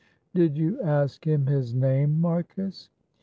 [0.33, 2.89] "Did you ask him his name, Marcus?"